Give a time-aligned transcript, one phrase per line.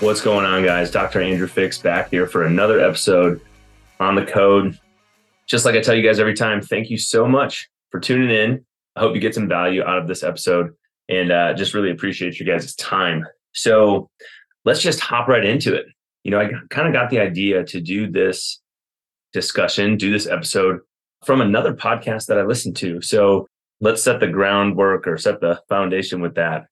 [0.00, 0.90] What's going on, guys?
[0.90, 1.20] Dr.
[1.20, 3.38] Andrew Fix back here for another episode
[4.00, 4.78] on the code.
[5.46, 8.64] Just like I tell you guys every time, thank you so much for tuning in.
[8.96, 10.72] I hope you get some value out of this episode
[11.10, 13.26] and uh, just really appreciate you guys' time.
[13.52, 14.08] So
[14.64, 15.84] let's just hop right into it.
[16.24, 18.62] You know, I kind of got the idea to do this
[19.34, 20.80] discussion, do this episode
[21.26, 23.02] from another podcast that I listened to.
[23.02, 23.46] So
[23.82, 26.68] let's set the groundwork or set the foundation with that.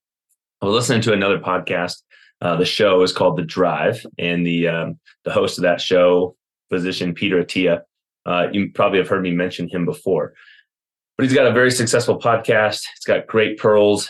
[0.63, 1.97] I was listening to another podcast
[2.41, 6.35] uh, the show is called The Drive, and the um, the host of that show,
[6.69, 7.81] physician Peter Attia,
[8.25, 10.33] uh, you probably have heard me mention him before.
[11.17, 12.81] But he's got a very successful podcast.
[12.95, 14.09] It's got great pearls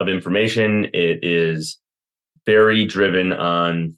[0.00, 0.86] of information.
[0.92, 1.78] It is
[2.46, 3.96] very driven on,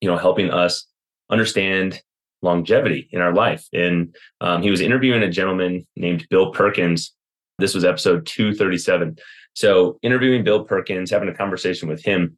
[0.00, 0.86] you know, helping us
[1.30, 2.02] understand
[2.42, 3.66] longevity in our life.
[3.72, 7.14] And um, he was interviewing a gentleman named Bill Perkins.
[7.58, 9.16] This was episode 237.
[9.54, 12.36] So, interviewing Bill Perkins, having a conversation with him.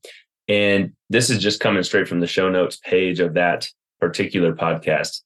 [0.49, 3.69] And this is just coming straight from the show notes page of that
[4.01, 5.21] particular podcast.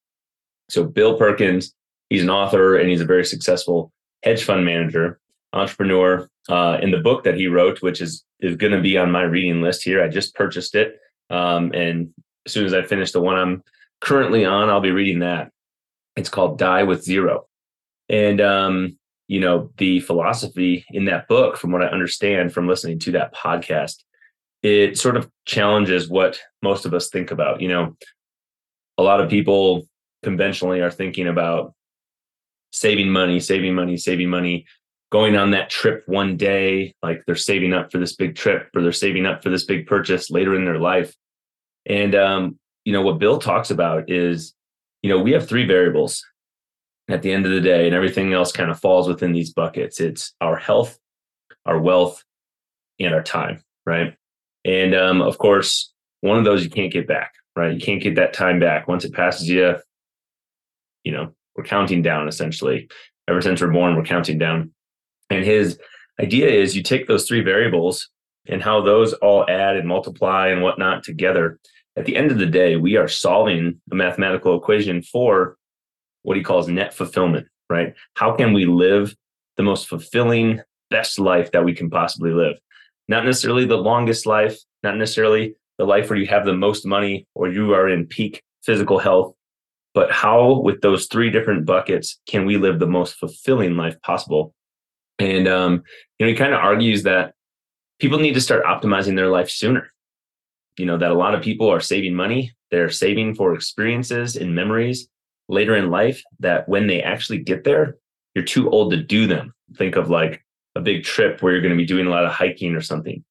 [0.68, 1.74] So, Bill Perkins,
[2.08, 3.92] he's an author and he's a very successful
[4.22, 5.20] hedge fund manager,
[5.52, 6.28] entrepreneur.
[6.48, 9.22] Uh, in the book that he wrote, which is, is going to be on my
[9.22, 10.98] reading list here, I just purchased it.
[11.30, 12.12] Um, and
[12.46, 13.62] as soon as I finish the one I'm
[14.00, 15.52] currently on, I'll be reading that.
[16.16, 17.46] It's called Die with Zero.
[18.08, 18.98] And, um,
[19.28, 23.34] you know, the philosophy in that book, from what I understand from listening to that
[23.34, 24.02] podcast,
[24.62, 27.60] it sort of challenges what most of us think about.
[27.60, 27.96] You know,
[28.98, 29.86] a lot of people
[30.22, 31.74] conventionally are thinking about
[32.72, 34.66] saving money, saving money, saving money,
[35.10, 38.82] going on that trip one day, like they're saving up for this big trip or
[38.82, 41.14] they're saving up for this big purchase later in their life.
[41.84, 44.54] And um, you know, what Bill talks about is,
[45.02, 46.24] you know, we have three variables
[47.08, 50.00] at the end of the day, and everything else kind of falls within these buckets.
[50.00, 50.98] It's our health,
[51.66, 52.22] our wealth,
[53.00, 54.14] and our time, right?
[54.64, 57.74] And um, of course, one of those you can't get back, right?
[57.74, 58.88] You can't get that time back.
[58.88, 59.76] Once it passes you,
[61.04, 62.88] you know, we're counting down essentially.
[63.28, 64.72] Ever since we're born, we're counting down.
[65.30, 65.78] And his
[66.20, 68.08] idea is you take those three variables
[68.46, 71.58] and how those all add and multiply and whatnot together.
[71.96, 75.56] At the end of the day, we are solving a mathematical equation for
[76.22, 77.94] what he calls net fulfillment, right?
[78.14, 79.14] How can we live
[79.56, 82.56] the most fulfilling, best life that we can possibly live?
[83.12, 87.26] Not necessarily the longest life, not necessarily the life where you have the most money
[87.34, 89.34] or you are in peak physical health,
[89.92, 94.54] but how, with those three different buckets, can we live the most fulfilling life possible?
[95.18, 95.82] And um,
[96.18, 97.34] you know, he kind of argues that
[98.00, 99.92] people need to start optimizing their life sooner.
[100.78, 104.54] You know, that a lot of people are saving money, they're saving for experiences and
[104.54, 105.06] memories
[105.50, 107.96] later in life that when they actually get there,
[108.34, 109.52] you're too old to do them.
[109.76, 110.41] Think of like
[110.74, 113.24] a big trip where you're going to be doing a lot of hiking or something.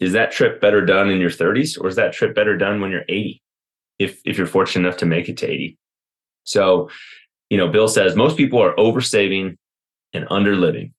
[0.00, 2.90] Is that trip better done in your 30s or is that trip better done when
[2.90, 3.42] you're 80?
[3.98, 5.78] If if you're fortunate enough to make it to 80.
[6.42, 6.90] So,
[7.48, 9.56] you know, Bill says most people are oversaving
[10.12, 10.94] and under living.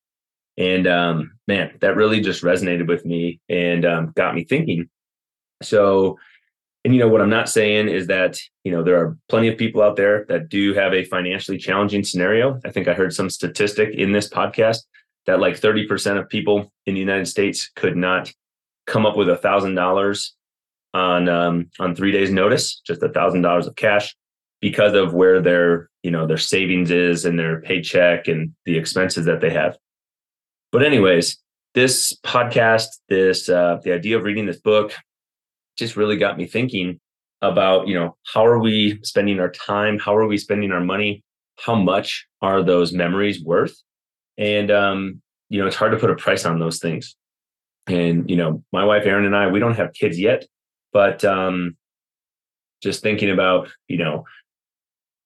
[0.57, 4.89] And um, man, that really just resonated with me and um, got me thinking.
[5.61, 6.17] So,
[6.83, 9.57] and you know what I'm not saying is that you know there are plenty of
[9.57, 12.59] people out there that do have a financially challenging scenario.
[12.63, 14.83] I think I heard some statistic in this podcast
[15.25, 18.31] that like 30% of people in the United States could not
[18.85, 20.35] come up with a thousand dollars
[20.93, 24.15] on um, on three days notice, just a thousand dollars of cash
[24.61, 29.25] because of where their you know their savings is and their paycheck and the expenses
[29.25, 29.77] that they have.
[30.71, 31.37] But anyways,
[31.73, 34.93] this podcast, this uh, the idea of reading this book,
[35.77, 36.99] just really got me thinking
[37.41, 41.23] about you know how are we spending our time, how are we spending our money,
[41.59, 43.75] how much are those memories worth,
[44.37, 47.15] and um, you know it's hard to put a price on those things.
[47.87, 50.47] And you know my wife erin and i we don't have kids yet
[50.91, 51.77] but um
[52.81, 54.25] just thinking about you know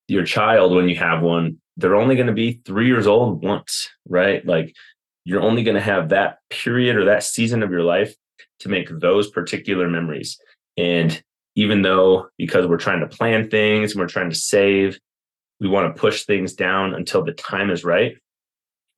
[0.09, 3.89] your child when you have one they're only going to be three years old once
[4.09, 4.45] right?
[4.45, 4.75] Like
[5.23, 8.13] you're only going to have that period or that season of your life
[8.59, 10.37] to make those particular memories.
[10.77, 11.21] And
[11.55, 14.99] even though because we're trying to plan things and we're trying to save
[15.59, 18.17] we want to push things down until the time is right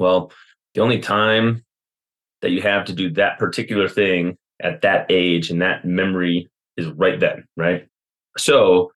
[0.02, 0.32] well,
[0.74, 1.64] the only time
[2.42, 6.88] that you have to do that particular thing at that age and that memory is
[6.88, 7.88] right then, right?
[8.38, 8.92] So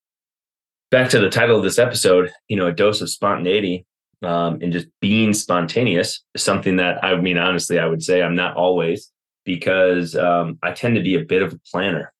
[0.90, 3.86] back to the title of this episode, you know, a dose of spontaneity
[4.24, 8.36] um, and just being spontaneous is something that I mean, honestly, I would say I'm
[8.36, 9.12] not always
[9.46, 12.12] because um, I tend to be a bit of a planner,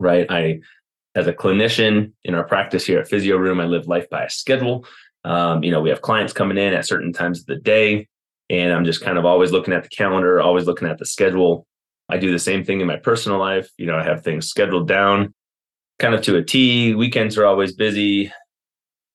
[0.00, 0.26] right?
[0.30, 0.60] I,
[1.14, 4.30] as a clinician in our practice here at Physio Room, I live life by a
[4.30, 4.86] schedule.
[5.24, 8.08] Um, you know, we have clients coming in at certain times of the day,
[8.50, 11.66] and I'm just kind of always looking at the calendar, always looking at the schedule.
[12.08, 13.70] I do the same thing in my personal life.
[13.78, 15.34] You know, I have things scheduled down
[15.98, 16.94] kind of to a T.
[16.94, 18.32] Weekends are always busy.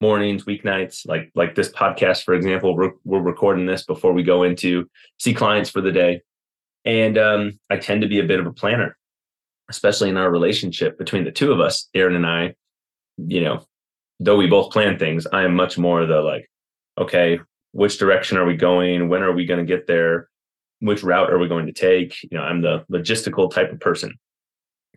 [0.01, 4.43] Mornings, weeknights, like like this podcast, for example, we're, we're recording this before we go
[4.43, 4.89] into
[5.19, 6.21] see clients for the day.
[6.85, 8.97] And um, I tend to be a bit of a planner,
[9.69, 12.55] especially in our relationship between the two of us, Erin and I.
[13.17, 13.65] You know,
[14.21, 16.49] though we both plan things, I am much more the like,
[16.97, 17.41] okay,
[17.71, 19.09] which direction are we going?
[19.09, 20.29] When are we going to get there?
[20.79, 22.21] Which route are we going to take?
[22.23, 24.17] You know, I'm the logistical type of person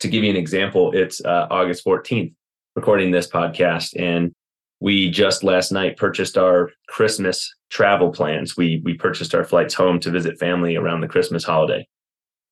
[0.03, 2.35] to give you an example, it's uh, August 14th,
[2.75, 4.35] recording this podcast, and
[4.81, 8.57] we just last night purchased our Christmas travel plans.
[8.57, 11.87] We we purchased our flights home to visit family around the Christmas holiday,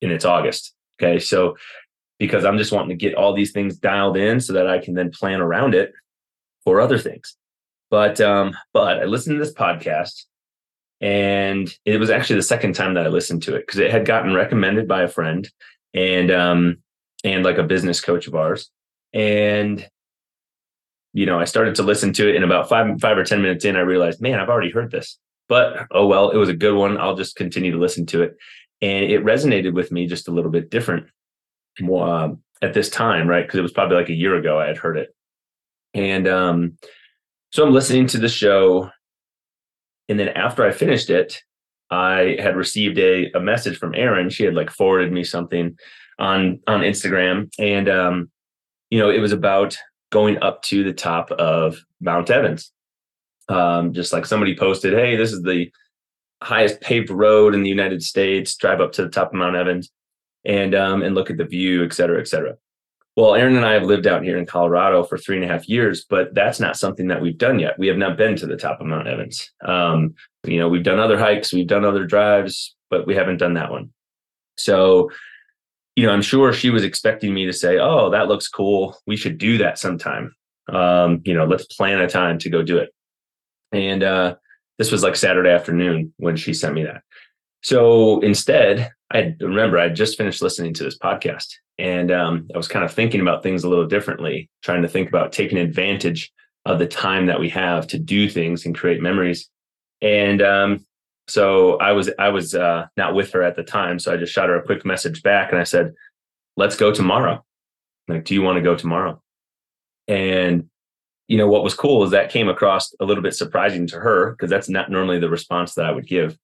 [0.01, 0.75] and it's August.
[1.03, 1.57] Okay, so
[2.19, 4.95] because I'm just wanting to get all these things dialed in so that I can
[4.95, 5.93] then plan around it
[6.63, 7.37] for other things.
[7.91, 10.25] But um, but I listened to this podcast,
[11.01, 14.07] and it was actually the second time that I listened to it because it had
[14.07, 15.49] gotten recommended by a friend,
[15.93, 16.77] and um,
[17.25, 18.71] and like a business coach of ours.
[19.13, 19.89] And
[21.13, 23.65] you know, I started to listen to it in about five five or ten minutes
[23.65, 25.19] in, I realized, man, I've already heard this.
[25.49, 26.97] But oh well, it was a good one.
[26.97, 28.37] I'll just continue to listen to it.
[28.81, 31.09] And it resonated with me just a little bit different
[31.85, 32.29] uh,
[32.63, 33.45] at this time, right?
[33.45, 35.15] Because it was probably like a year ago I had heard it.
[35.93, 36.79] And um,
[37.51, 38.91] so I'm listening to the show.
[40.09, 41.41] And then after I finished it,
[41.91, 44.31] I had received a, a message from Erin.
[44.31, 45.77] She had like forwarded me something
[46.19, 48.31] on on Instagram, and um,
[48.91, 49.77] you know, it was about
[50.11, 52.73] going up to the top of Mount Evans.
[53.49, 55.73] Um, just like somebody posted, "Hey, this is the
[56.43, 58.55] highest paved road in the United States.
[58.57, 59.91] Drive up to the top of Mount Evans,
[60.45, 62.55] and um, and look at the view, et cetera, et cetera."
[63.17, 65.69] Well, Erin and I have lived out here in Colorado for three and a half
[65.69, 67.79] years, but that's not something that we've done yet.
[67.79, 69.51] We have not been to the top of Mount Evans.
[69.65, 70.15] Um,
[70.45, 73.71] you know, we've done other hikes, we've done other drives, but we haven't done that
[73.71, 73.91] one.
[74.57, 75.11] So
[75.97, 78.97] you know, I'm sure she was expecting me to say, "Oh, that looks cool.
[79.07, 80.35] We should do that sometime."
[80.69, 82.91] Um, you know, let's plan a time to go do it.
[83.73, 84.37] And uh,
[84.79, 87.03] this was like Saturday afternoon when she sent me that.
[87.63, 91.49] So instead, I remember I just finished listening to this podcast,
[91.79, 95.09] and um, I was kind of thinking about things a little differently, trying to think
[95.09, 96.33] about taking advantage
[96.65, 99.49] of the time that we have to do things and create memories.
[100.03, 100.87] And um,
[101.27, 104.33] so I was I was uh, not with her at the time, so I just
[104.33, 105.93] shot her a quick message back, and I said,
[106.57, 107.45] "Let's go tomorrow."
[108.09, 109.23] Like, do you want to go tomorrow?
[110.09, 110.69] And
[111.29, 114.33] you know what was cool is that came across a little bit surprising to her
[114.33, 116.37] because that's not normally the response that I would give.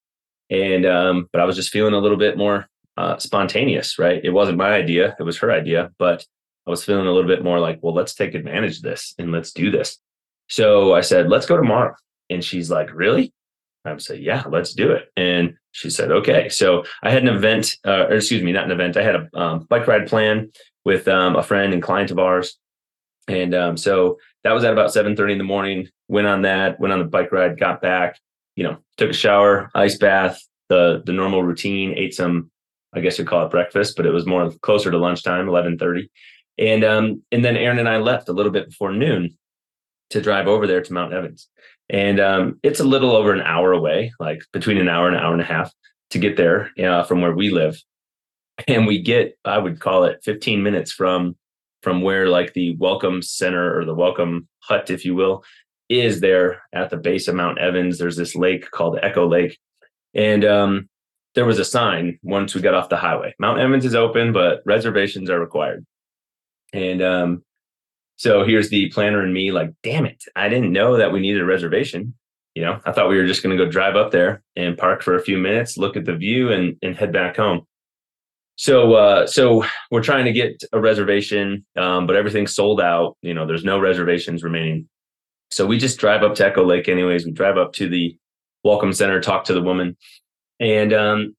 [0.51, 4.21] And um, but I was just feeling a little bit more uh, spontaneous, right?
[4.25, 6.25] It wasn't my idea; it was her idea, but
[6.67, 9.31] I was feeling a little bit more like, well, let's take advantage of this and
[9.31, 9.99] let's do this.
[10.49, 11.95] So I said, let's go tomorrow.
[12.29, 13.33] And she's like, really?
[13.85, 15.13] I would say, yeah, let's do it.
[15.17, 16.49] And she said, okay.
[16.49, 18.97] So I had an event, uh, or excuse me, not an event.
[18.97, 20.51] I had a um, bike ride plan
[20.85, 22.59] with um, a friend and client of ours.
[23.29, 26.93] And um, so that was at about 7.30 in the morning, went on that, went
[26.93, 28.19] on the bike ride, got back,
[28.57, 32.51] you know, took a shower, ice bath, the, the normal routine, ate some,
[32.93, 36.09] I guess you'd call it breakfast, but it was more closer to lunchtime, 11.30.
[36.59, 39.37] And, um, and then Erin and I left a little bit before noon
[40.11, 41.49] to drive over there to Mount Evans
[41.89, 45.23] and um, it's a little over an hour away, like between an hour and an
[45.23, 45.73] hour and a half
[46.11, 47.81] to get there uh, from where we live.
[48.67, 51.37] And we get, I would call it 15 minutes from
[51.83, 55.45] from where like the welcome center or the welcome hut, if you will,
[55.89, 57.99] is there at the base of Mount Evans.
[57.99, 59.59] There's this lake called Echo Lake,
[60.15, 60.89] and um,
[61.35, 63.35] there was a sign once we got off the highway.
[63.39, 65.87] Mount Evans is open, but reservations are required.
[66.73, 67.45] And um,
[68.17, 71.43] so here's the planner and me like, damn it, I didn't know that we needed
[71.43, 72.15] a reservation.
[72.55, 75.03] You know, I thought we were just going to go drive up there and park
[75.03, 77.67] for a few minutes, look at the view, and and head back home.
[78.57, 83.19] So uh, so we're trying to get a reservation, um, but everything's sold out.
[83.21, 84.89] You know, there's no reservations remaining.
[85.57, 87.25] So we just drive up to Echo Lake, anyways.
[87.25, 88.15] We drive up to the
[88.63, 89.97] welcome center, talk to the woman,
[90.61, 91.35] and um,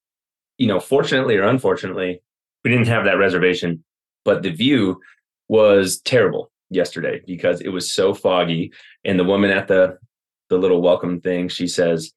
[0.57, 2.19] you know, fortunately or unfortunately,
[2.63, 3.83] we didn't have that reservation,
[4.25, 4.99] but the view
[5.49, 8.73] was terrible yesterday because it was so foggy.
[9.05, 9.99] And the woman at the
[10.49, 12.11] the little welcome thing, she says,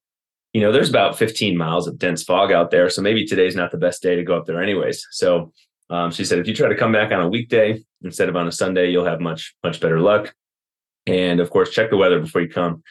[0.54, 2.88] you know, there's about 15 miles of dense fog out there.
[2.88, 5.07] So maybe today's not the best day to go up there anyways.
[5.11, 5.52] So
[5.90, 8.49] Um, she said, if you try to come back on a weekday instead of on
[8.49, 10.35] a Sunday, you'll have much, much better luck.
[11.07, 12.83] And of course, check the weather before you come.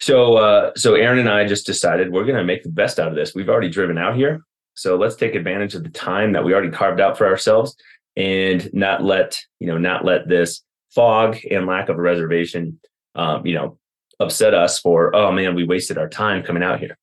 [0.00, 3.08] So, uh, so Erin and I just decided we're going to make the best out
[3.08, 3.34] of this.
[3.34, 4.42] We've already driven out here.
[4.74, 7.76] So let's take advantage of the time that we already carved out for ourselves
[8.16, 12.80] and not let, you know, not let this fog and lack of a reservation,
[13.14, 13.78] um, you know,
[14.20, 16.96] upset us for, oh man, we wasted our time coming out here.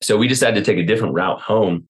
[0.00, 1.88] So we decided to take a different route home.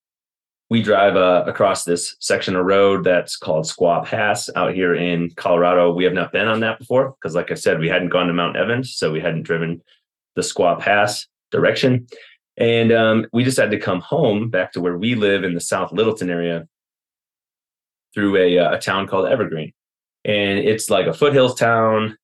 [0.72, 5.30] We drive uh, across this section of road that's called Squaw Pass out here in
[5.36, 5.92] Colorado.
[5.92, 8.32] We have not been on that before because, like I said, we hadn't gone to
[8.32, 9.82] Mount Evans, so we hadn't driven
[10.34, 12.06] the Squaw Pass direction.
[12.56, 15.92] And um, we decided to come home back to where we live in the South
[15.92, 16.66] Littleton area
[18.14, 19.74] through a, uh, a town called Evergreen.
[20.24, 22.16] And it's like a foothills town,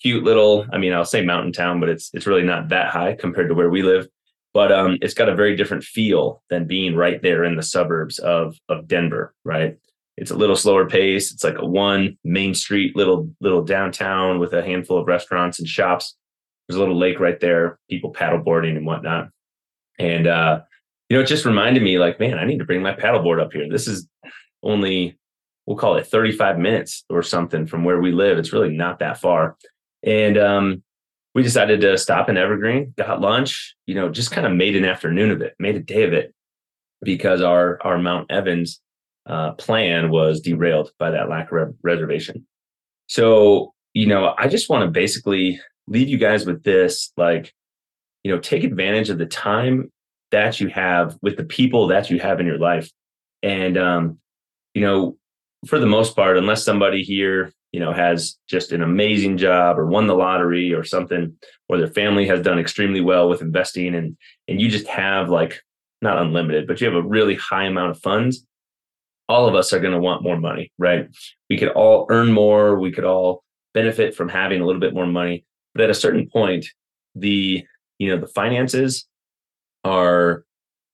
[0.00, 3.14] cute little, I mean, I'll say mountain town, but it's it's really not that high
[3.14, 4.08] compared to where we live.
[4.52, 8.18] But um, it's got a very different feel than being right there in the suburbs
[8.18, 9.76] of of Denver, right?
[10.16, 11.32] It's a little slower pace.
[11.32, 15.68] It's like a one main street little little downtown with a handful of restaurants and
[15.68, 16.16] shops.
[16.68, 19.30] There's a little lake right there, people paddleboarding and whatnot.
[19.98, 20.60] And uh,
[21.08, 23.52] you know, it just reminded me like, man, I need to bring my paddleboard up
[23.52, 23.68] here.
[23.68, 24.08] This is
[24.62, 25.18] only
[25.66, 28.38] we'll call it 35 minutes or something from where we live.
[28.38, 29.56] It's really not that far.
[30.02, 30.82] And um,
[31.34, 34.84] we decided to stop in Evergreen, got lunch, you know, just kind of made an
[34.84, 36.34] afternoon of it, made a day of it
[37.02, 38.80] because our our Mount Evans
[39.26, 42.46] uh, plan was derailed by that lack of re- reservation.
[43.06, 47.52] So, you know, I just want to basically leave you guys with this like,
[48.22, 49.90] you know, take advantage of the time
[50.30, 52.90] that you have with the people that you have in your life.
[53.42, 54.18] And, um,
[54.74, 55.16] you know,
[55.66, 59.86] for the most part, unless somebody here, you know, has just an amazing job or
[59.86, 61.36] won the lottery or something,
[61.68, 64.16] or their family has done extremely well with investing and,
[64.48, 65.62] and you just have like,
[66.02, 68.46] not unlimited, but you have a really high amount of funds,
[69.28, 71.08] all of us are going to want more money, right?
[71.48, 72.78] We could all earn more.
[72.78, 75.44] We could all benefit from having a little bit more money.
[75.74, 76.66] But at a certain point,
[77.14, 77.64] the
[77.98, 79.06] you know the finances
[79.84, 80.44] are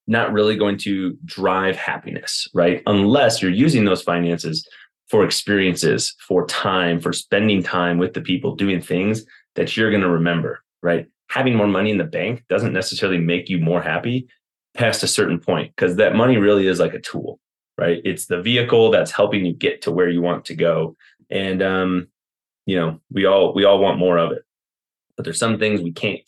[0.07, 2.83] not really going to drive happiness, right?
[2.85, 4.67] Unless you're using those finances
[5.09, 10.03] for experiences, for time, for spending time with the people doing things that you're going
[10.03, 11.07] to remember, right?
[11.29, 14.27] Having more money in the bank doesn't necessarily make you more happy
[14.73, 17.39] past a certain point because that money really is like a tool,
[17.77, 18.01] right?
[18.03, 20.95] It's the vehicle that's helping you get to where you want to go.
[21.29, 22.07] And um,
[22.65, 24.43] you know, we all we all want more of it
[25.17, 26.21] but there's some things we can't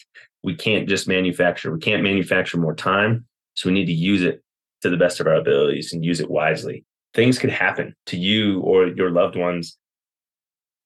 [0.44, 4.44] we can't just manufacture we can't manufacture more time so we need to use it
[4.82, 8.60] to the best of our abilities and use it wisely things could happen to you
[8.62, 9.78] or your loved ones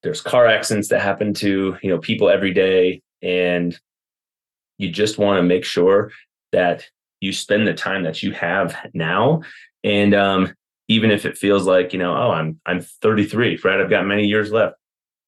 [0.03, 3.80] there's car accidents that happen to you know people every day and
[4.77, 6.12] you just want to make sure
[6.51, 6.86] that
[7.22, 9.42] you spend the time that you have now
[9.84, 10.53] and um,
[10.88, 14.25] even if it feels like you know oh i'm i'm 33 right i've got many
[14.25, 14.75] years left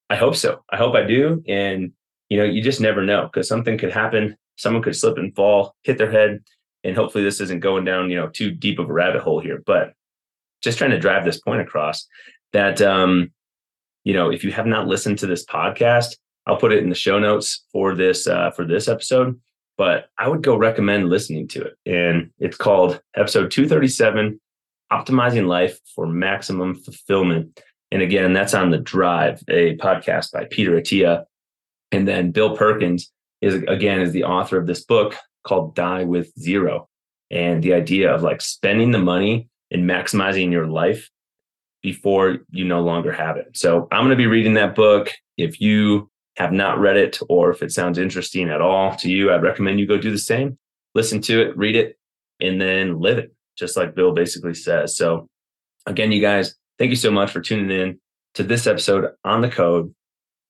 [0.10, 1.92] i hope so i hope i do and
[2.30, 4.36] you know, you just never know because something could happen.
[4.58, 6.44] Someone could slip and fall, hit their head.
[6.84, 9.62] And hopefully this isn't going down, you know, too deep of a rabbit hole here.
[9.66, 9.94] But
[10.62, 12.08] just trying to drive this point across
[12.54, 13.32] that um,
[14.06, 16.16] you know, if you have not listened to this podcast,
[16.48, 19.40] I'll put it in the show notes for this uh for this episode.
[19.78, 21.74] But I would go recommend listening to it.
[21.86, 24.40] And it's called episode 237,
[24.90, 27.60] Optimizing Life for Maximum Fulfillment.
[27.92, 31.26] And again, that's on the Drive, a podcast by Peter Attia.
[31.92, 36.32] And then Bill Perkins is again is the author of this book called Die with
[36.40, 36.88] Zero.
[37.32, 41.10] And the idea of like spending the money and maximizing your life
[41.82, 43.56] before you no longer have it.
[43.56, 45.12] So I'm going to be reading that book.
[45.38, 49.32] If you have not read it or if it sounds interesting at all to you,
[49.32, 50.58] I'd recommend you go do the same.
[50.94, 51.98] Listen to it, read it,
[52.40, 54.98] and then live it, just like Bill basically says.
[54.98, 55.28] So,
[55.86, 58.00] again, you guys, thank you so much for tuning in
[58.34, 59.94] to this episode on the code.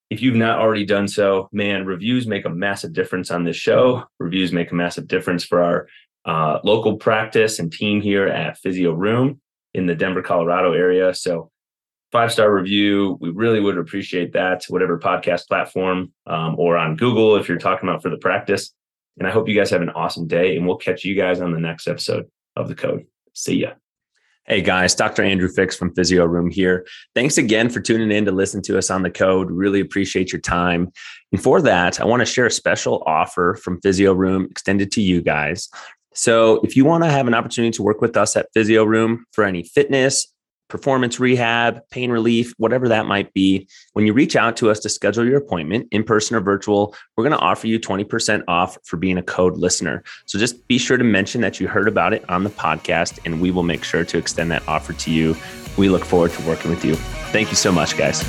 [0.08, 4.04] If you've not already done so, man, reviews make a massive difference on this show.
[4.20, 5.88] Reviews make a massive difference for our
[6.26, 9.40] uh, local practice and team here at Physio Room
[9.72, 11.14] in the Denver, Colorado area.
[11.14, 11.50] So,
[12.12, 17.36] five star review, we really would appreciate that, whatever podcast platform um, or on Google
[17.36, 18.72] if you're talking about for the practice.
[19.18, 21.52] And I hope you guys have an awesome day, and we'll catch you guys on
[21.52, 23.06] the next episode of the code.
[23.32, 23.70] See ya.
[24.48, 25.24] Hey guys, Dr.
[25.24, 26.86] Andrew Fix from Physio Room here.
[27.16, 29.50] Thanks again for tuning in to listen to us on the code.
[29.50, 30.92] Really appreciate your time.
[31.32, 35.02] And for that, I want to share a special offer from Physio Room extended to
[35.02, 35.68] you guys.
[36.16, 39.26] So if you want to have an opportunity to work with us at Physio Room
[39.32, 40.32] for any fitness,
[40.68, 44.88] performance rehab, pain relief, whatever that might be, when you reach out to us to
[44.88, 48.96] schedule your appointment in person or virtual, we're going to offer you 20% off for
[48.96, 50.02] being a code listener.
[50.24, 53.40] So just be sure to mention that you heard about it on the podcast, and
[53.40, 55.36] we will make sure to extend that offer to you.
[55.76, 56.96] We look forward to working with you.
[57.30, 58.24] Thank you so much, guys.